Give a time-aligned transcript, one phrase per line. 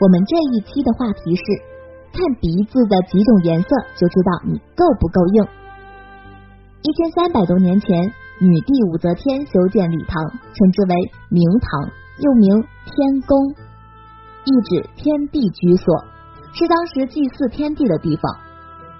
[0.00, 1.44] 我们这一期的话题是：
[2.16, 5.44] 看鼻子的几种颜色就知道你够不够硬。
[6.80, 8.10] 一千三百多年前，
[8.40, 10.24] 女帝武则天修建礼堂，
[10.54, 10.96] 称之为
[11.28, 13.36] 明堂，又名天宫，
[14.46, 15.94] 意指天地居所，
[16.54, 18.22] 是当时祭祀天地的地方。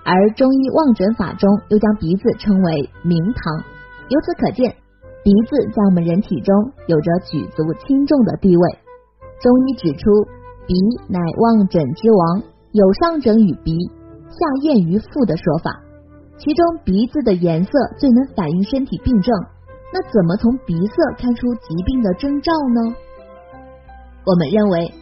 [0.05, 3.65] 而中医望诊法中又将鼻子称为明堂，
[4.11, 4.77] 由此可见，
[5.25, 6.55] 鼻子在我们人体中
[6.89, 8.79] 有着举足轻重的地位。
[9.41, 10.29] 中医指出，
[10.71, 10.77] 鼻
[11.09, 13.75] 乃望诊之王，有上诊于鼻，
[14.31, 15.83] 下验于腹的说法。
[16.39, 19.35] 其中鼻子的颜色最能反映身体病症，
[19.93, 22.95] 那怎么从鼻色看出疾病的征兆呢？
[24.25, 24.95] 我们认为，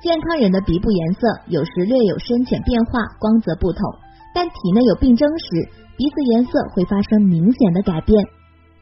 [0.00, 3.82] 健康人的鼻部颜色有时略有深浅变化，光泽不同，
[4.32, 8.24] 但体内有病征时，鼻子颜色会发生明显的改变，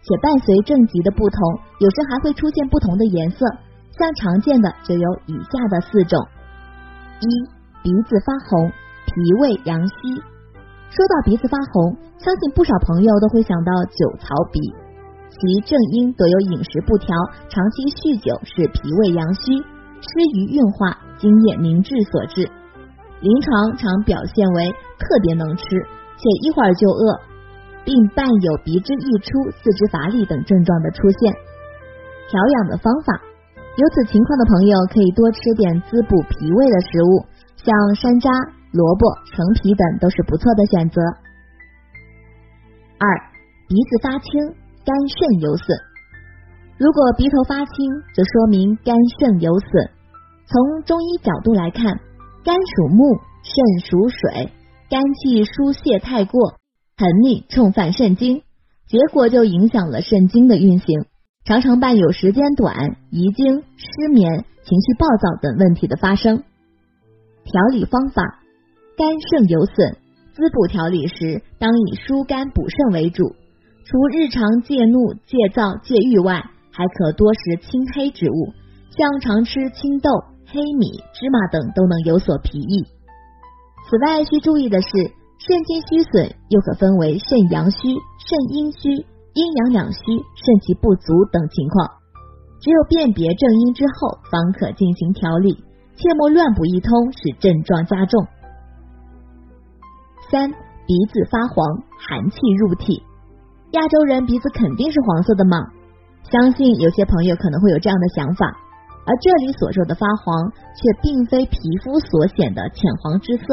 [0.02, 1.40] 且伴随症疾的不同，
[1.80, 3.46] 有时还会出现不同的颜色。
[3.96, 6.18] 像常见的就有以下的四种：
[7.20, 7.26] 一、
[7.82, 8.70] 鼻子发红，
[9.06, 9.94] 脾胃阳虚。
[10.90, 14.60] 说到鼻子发红，相信不少朋友都会想到酒槽鼻，
[15.30, 17.16] 其正因得有饮食不调，
[17.48, 22.50] 长期酗酒，使脾胃阳虚，失于运化，津液凝滞所致。
[23.20, 25.64] 临床常表现为特别能吃，
[26.16, 27.20] 且一会儿就饿，
[27.84, 31.32] 并伴有鼻汁溢出、四肢乏力等症状的出现。
[32.28, 33.20] 调养的方法，
[33.76, 38.28] 有此情况的朋友可以多吃点滋补脾胃的食物，像山楂。
[38.74, 41.00] 萝卜、橙皮等都是不错的选择。
[42.98, 43.06] 二、
[43.68, 44.50] 鼻子发青，
[44.84, 45.78] 肝肾有损。
[46.76, 47.86] 如果鼻头发青，
[48.16, 49.90] 则说明肝肾有损。
[50.46, 52.00] 从中医角度来看，
[52.42, 53.14] 肝属木，
[53.44, 54.50] 肾属水，
[54.90, 56.58] 肝气疏泄太过，
[56.98, 58.42] 横逆冲犯肾经，
[58.88, 61.06] 结果就影响了肾经的运行，
[61.44, 66.42] 常常伴有时间短、遗精、失眠、情绪暴躁等问题的发生。
[67.44, 68.40] 调理方法。
[68.96, 69.96] 肝肾有损，
[70.34, 73.34] 滋补调理时当以疏肝补肾为主。
[73.84, 78.54] 除日常戒怒、戒躁、戒欲外，还可多食青黑植物，
[78.96, 80.10] 像常吃青豆、
[80.46, 82.86] 黑米、芝麻等都能有所裨益。
[83.90, 84.88] 此外，需注意的是，
[85.38, 87.78] 肾精虚损又可分为肾阳虚、
[88.16, 89.98] 肾阴虚、阴阳两虚、
[90.34, 91.90] 肾气不足等情况。
[92.60, 95.54] 只有辨别正因之后，方可进行调理，
[95.96, 98.26] 切莫乱补一通，使症状加重。
[100.30, 100.50] 三
[100.86, 103.02] 鼻子发黄，寒气入体。
[103.72, 105.58] 亚洲人鼻子肯定是黄色的吗？
[106.30, 108.46] 相信有些朋友可能会有这样的想法，
[109.04, 113.44] 而这里所说的发黄，却并非皮肤所显的浅黄之色。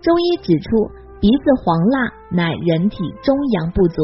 [0.00, 4.02] 中医指出，鼻子黄蜡乃人体中阳不足，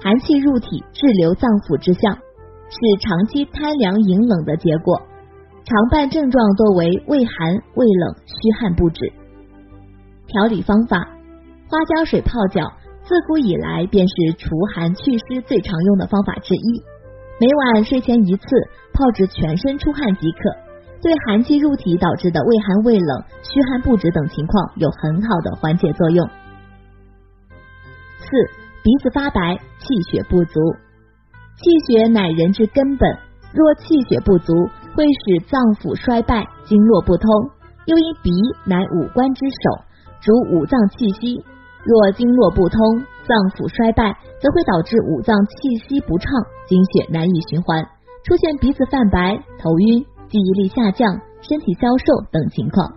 [0.00, 5.02] 寒气入体滞留脏腑之象，是长期贪凉饮冷的结果。
[5.64, 9.12] 常伴症状多为畏寒、畏冷、虚汗不止。
[10.26, 10.98] 调理方法。
[11.68, 12.72] 花椒水泡脚，
[13.04, 16.82] 自古以来便是除寒祛湿最常用的方法之一。
[17.38, 18.46] 每晚睡前一次，
[18.94, 20.38] 泡至全身出汗即可，
[21.02, 26.26] 对寒气入体导致的畏寒畏冷、虚汗不止等情况有很好的缓解作用。
[28.20, 28.26] 四、
[28.82, 30.60] 鼻子发白，气血不足。
[31.56, 33.10] 气血乃人之根本，
[33.52, 34.52] 若气血不足，
[34.94, 37.28] 会使脏腑衰败，经络不通。
[37.86, 38.30] 又因鼻
[38.64, 39.82] 乃五官之首，
[40.20, 41.42] 主五脏气息。
[41.84, 42.78] 若经络不通，
[43.26, 46.30] 脏腑衰败，则会导致五脏气息不畅，
[46.66, 47.82] 经血难以循环，
[48.24, 52.92] 出现鼻子泛白、头晕、记忆力下降、身体消瘦等情况。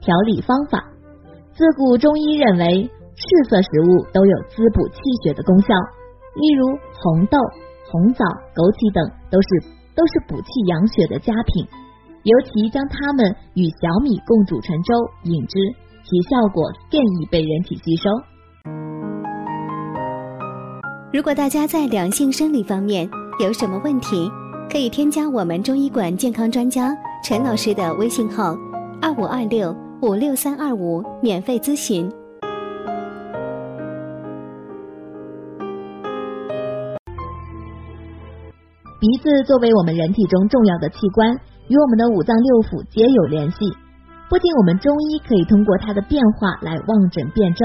[0.00, 0.84] 调理方法：
[1.52, 5.74] 自古中医认为，赤色食物都有滋补气血的功效，
[6.38, 7.36] 例如红豆、
[7.90, 8.24] 红枣、
[8.54, 9.48] 枸杞等都是
[9.96, 11.66] 都是补气养血的佳品，
[12.22, 15.58] 尤其将它们与小米共煮成粥饮之。
[16.04, 18.08] 其效果更易被人体吸收。
[21.12, 23.06] 如果大家在两性生理方面
[23.40, 24.26] 有什么问题，
[24.72, 28.56] 可以添加我们中医馆健康专家陈老师的微信号
[29.02, 32.10] 二五二六五六三二五免费咨询。
[39.00, 41.30] 鼻子作为我们人体中重要的器官，
[41.70, 43.58] 与我们的五脏六腑皆有联系。
[44.26, 47.62] 不仅我们中医可以通过它的变化来望诊辨证，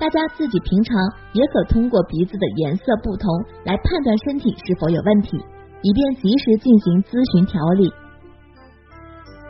[0.00, 0.96] 大家自己平常
[1.36, 3.28] 也可通过鼻子的颜色不同
[3.68, 5.36] 来判断身体是否有问题，
[5.84, 7.92] 以便及时进行咨询调理。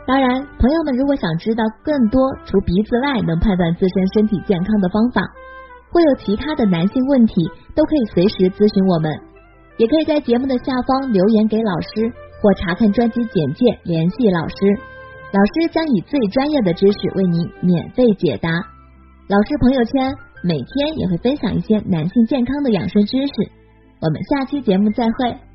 [0.03, 5.23] 当然，朋友们如果想知道更多除鼻子外能判断自身身体健康的方法，
[5.87, 9.07] 或有其他的男性问题，都可以随时咨询我们，
[9.77, 14.55] 也可以在节目的下方留言给老师，或查看专辑简介联系老师。
[15.31, 18.49] 老师将以最专业的知识为您免费解答。
[19.27, 23.33] 老师朋友圈每天也会分享一些男性健康的养生知识。
[23.99, 25.46] 我们下期节目再会。